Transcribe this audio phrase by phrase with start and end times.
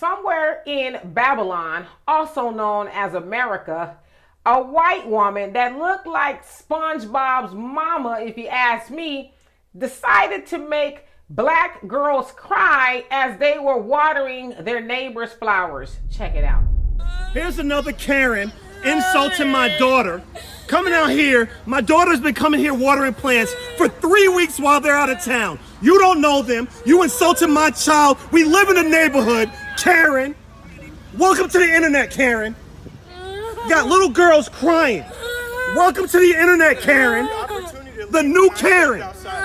[0.00, 3.96] somewhere in Babylon, also known as America,
[4.46, 9.34] a white woman that looked like SpongeBob's mama, if you ask me,
[9.76, 15.98] decided to make black girls cry as they were watering their neighbor's flowers.
[16.10, 16.64] Check it out.
[17.34, 18.50] Here's another Karen
[18.84, 20.22] insulting my daughter.
[20.66, 24.96] Coming out here, my daughter's been coming here watering plants for three weeks while they're
[24.96, 25.58] out of town.
[25.82, 26.68] You don't know them.
[26.86, 28.18] You insulted my child.
[28.32, 29.50] We live in a neighborhood.
[29.80, 30.34] Karen.
[31.16, 32.54] Welcome to the internet, Karen.
[33.16, 35.04] You got little girls crying.
[35.74, 37.24] Welcome to the internet, Karen.
[38.10, 39.00] The new Karen.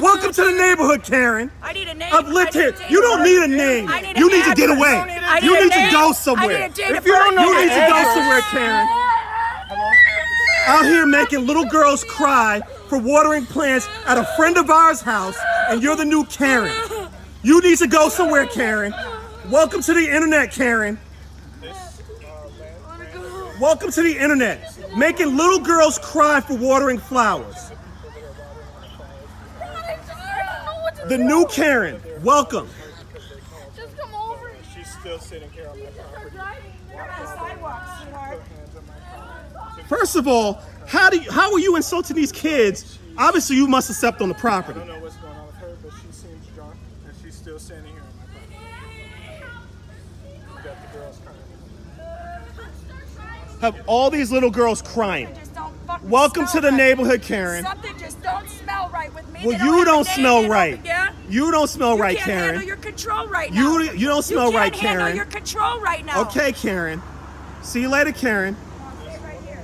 [0.00, 1.50] Welcome to the neighborhood, Karen.
[1.62, 2.14] I need a name.
[2.14, 2.72] I've lived here.
[2.88, 3.86] You don't need a name.
[3.86, 5.04] Need You need to get away.
[5.34, 6.56] Need You need to go somewhere.
[6.56, 8.88] I need a date If you don't know, you need to go somewhere, Karen.
[10.68, 15.36] Out here making little girls cry for watering plants at a friend of ours' house,
[15.68, 16.72] and you're the new Karen.
[17.42, 18.94] You need to go somewhere, Karen.
[19.48, 20.98] Welcome to the internet, Karen.
[23.60, 24.76] Welcome to the internet.
[24.96, 27.72] Making little girls cry for watering flowers.
[31.08, 32.00] The new Karen.
[32.22, 32.68] Welcome.
[33.74, 34.52] Just come over.
[34.74, 36.38] She's still sitting here on my property.
[39.88, 42.98] First of all, how do you, how are you insulting these kids?
[43.16, 44.80] Obviously, you must have stepped on the property.
[44.80, 47.58] I don't know what's going on with her, but she seems drunk and she's still
[47.58, 48.02] standing here
[53.60, 55.28] Have all these little girls crying.
[55.54, 56.76] Don't Welcome to the right.
[56.76, 57.62] neighborhood, Karen.
[57.64, 59.40] Something just don't smell right with me.
[59.44, 60.80] Well, They you don't smell right.
[60.84, 61.12] Yeah?
[61.28, 62.66] You don't smell You right, can't handle Karen.
[62.68, 63.60] your control right now.
[63.78, 65.16] You you don't smell you right, Karen.
[65.16, 66.22] your control right now.
[66.22, 67.02] Okay, Karen.
[67.62, 68.56] See you later, Karen.
[69.02, 69.58] Stay right.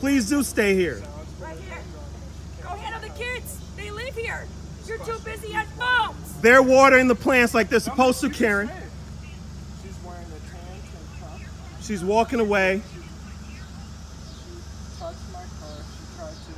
[0.00, 1.02] Please do stay here.
[1.40, 1.78] Right here.
[2.62, 3.58] Go handle the kids.
[3.76, 4.46] They live here.
[4.86, 6.40] You're too busy on phones.
[6.40, 8.70] They're watering the plants like they're supposed to, Karen.
[10.24, 11.40] She's wearing a tan tank top.
[11.82, 12.82] She's walking away.
[12.82, 13.00] She
[14.98, 15.78] touched my car.
[15.84, 16.52] She tried to.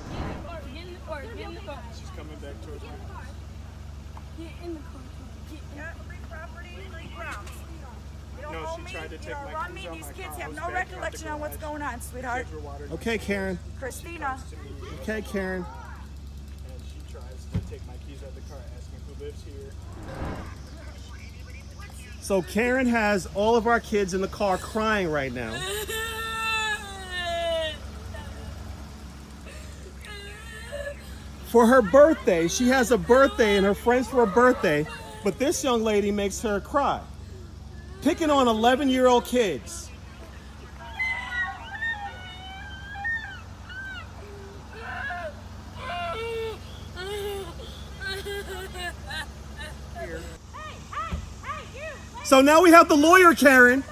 [0.72, 1.22] Get in the car.
[1.22, 1.82] Get in the car.
[1.98, 2.88] She's coming back towards me.
[4.38, 5.00] Get in the car.
[5.50, 7.50] Get in Yeah, free property, free grounds.
[8.36, 9.88] You don't No, she tried to take don't my run keys me.
[9.88, 10.40] out These my kids car.
[10.40, 12.44] Have no backing out the recollection on what's going on, sweetheart.
[12.46, 13.58] Kids were watering Okay, Karen.
[13.78, 14.38] Christina.
[15.02, 15.64] Okay, Karen.
[15.64, 19.72] and she tries to take my keys out of the car, asking who lives here.
[22.26, 25.56] So Karen has all of our kids in the car crying right now.
[31.46, 34.84] For her birthday, she has a birthday and her friends for a birthday,
[35.22, 37.00] but this young lady makes her cry.
[38.02, 39.88] Picking on 11 year old kids.
[52.26, 53.84] So now we have the lawyer, Karen.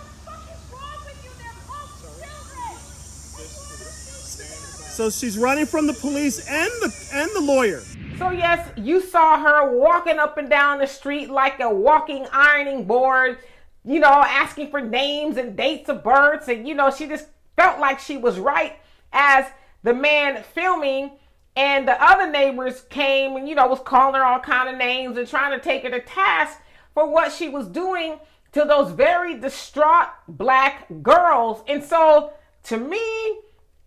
[4.90, 7.80] So she's running from the police and the and the lawyer.
[8.18, 12.86] So, yes, you saw her walking up and down the street like a walking ironing
[12.86, 13.38] board,
[13.84, 16.48] you know, asking for names and dates of births.
[16.48, 18.76] And, you know, she just felt like she was right
[19.12, 19.46] as
[19.84, 21.12] the man filming
[21.54, 25.16] and the other neighbors came and, you know, was calling her all kind of names
[25.16, 26.60] and trying to take her to task
[26.94, 28.18] for what she was doing
[28.52, 31.62] to those very distraught black girls.
[31.66, 32.32] And so,
[32.64, 33.38] to me,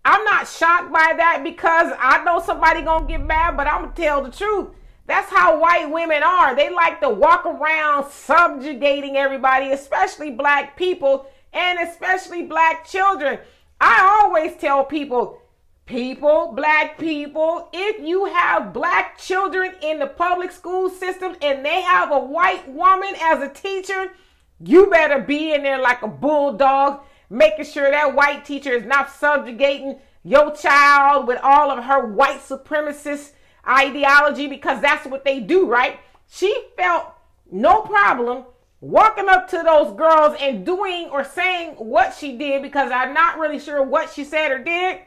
[0.03, 3.95] I'm not shocked by that because I know somebody gonna get mad, but I'm gonna
[3.95, 4.69] tell the truth.
[5.05, 6.53] That's how white women are.
[6.53, 13.39] They like to walk around subjugating everybody, especially black people and especially black children.
[13.79, 15.41] I always tell people,
[15.87, 21.81] people, black people, if you have black children in the public school system and they
[21.81, 24.11] have a white woman as a teacher,
[24.59, 29.09] you better be in there like a bulldog, making sure that white teacher is not
[29.09, 33.31] subjugating your child with all of her white supremacist
[33.67, 35.99] ideology because that's what they do, right?
[36.29, 37.13] She felt
[37.49, 38.43] no problem
[38.81, 43.39] walking up to those girls and doing or saying what she did because I'm not
[43.39, 44.99] really sure what she said or did,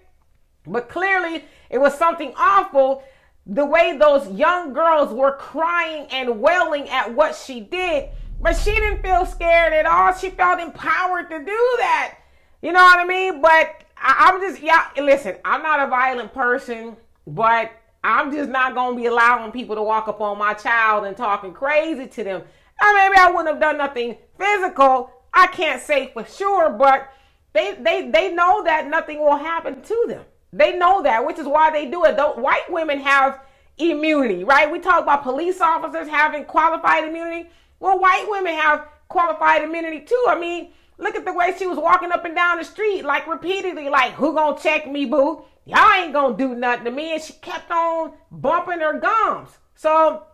[0.67, 3.03] but clearly it was something awful
[3.47, 8.11] the way those young girls were crying and wailing at what she did.
[8.41, 10.15] But she didn't feel scared at all.
[10.15, 12.19] She felt empowered to do that.
[12.63, 13.41] You know what I mean?
[13.41, 16.97] But I, I'm just, yeah, listen, I'm not a violent person,
[17.27, 17.73] but
[18.03, 21.17] I'm just not going to be allowing people to walk up on my child and
[21.17, 22.43] talking crazy to them.
[22.81, 25.11] Now, maybe I wouldn't have done nothing physical.
[25.35, 27.13] I can't say for sure, but
[27.53, 30.25] they, they, they know that nothing will happen to them.
[30.53, 32.17] They know that, which is why they do it.
[32.17, 33.41] White women have
[33.79, 34.71] immunity, right?
[34.71, 37.49] We talk about police officers having qualified immunity.
[37.79, 40.25] Well, white women have qualified immunity too.
[40.29, 43.27] I mean, look at the way she was walking up and down the street, like
[43.27, 45.45] repeatedly, like, who gonna check me, boo?
[45.67, 47.15] Y'all ain't gonna do nothing to me.
[47.15, 49.51] And she kept on bumping her gums.
[49.77, 50.25] So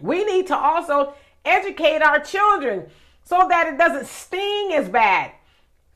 [0.00, 1.14] we need to also
[1.44, 2.90] educate our children
[3.22, 5.32] so that it doesn't sting as bad.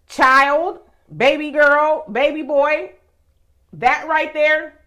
[0.06, 0.78] Child,
[1.14, 2.92] baby girl, baby boy,
[3.78, 4.80] that right there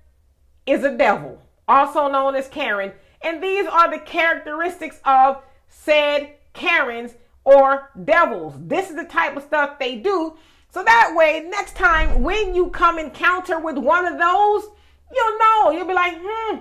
[0.65, 2.91] is a devil, also known as Karen.
[3.21, 8.55] And these are the characteristics of said Karens or devils.
[8.59, 10.35] This is the type of stuff they do.
[10.69, 14.69] So that way, next time when you come encounter with one of those,
[15.13, 15.71] you'll know.
[15.71, 16.57] You'll be like, hmm,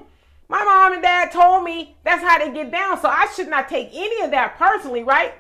[0.48, 3.00] my mom and dad told me that's how they get down.
[3.00, 5.34] So I should not take any of that personally, right?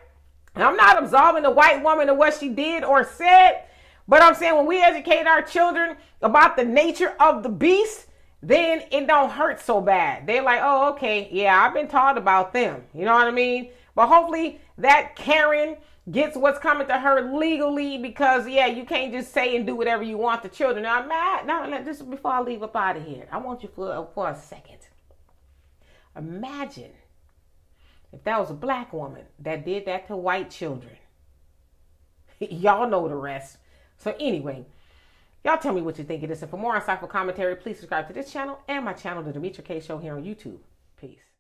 [0.54, 3.62] And I'm not absolving the white woman of what she did or said,
[4.08, 8.06] but I'm saying when we educate our children about the nature of the beast,
[8.42, 10.26] then it don't hurt so bad.
[10.26, 12.84] They're like, oh, okay, yeah, I've been taught about them.
[12.94, 13.70] You know what I mean?
[13.94, 15.76] But hopefully that Karen
[16.10, 20.02] gets what's coming to her legally because yeah, you can't just say and do whatever
[20.02, 20.84] you want to children.
[20.84, 21.46] Now, I'm.
[21.46, 24.36] Now, just before I leave up out of here, I want you for for a
[24.36, 24.78] second.
[26.16, 26.92] Imagine
[28.12, 30.96] if that was a black woman that did that to white children.
[32.40, 33.58] Y'all know the rest.
[33.98, 34.66] So anyway,
[35.44, 36.42] y'all tell me what you think of this.
[36.42, 39.64] And for more insightful commentary, please subscribe to this channel and my channel, The Demetra
[39.64, 40.58] Kaye Show here on YouTube.
[41.00, 41.35] Peace.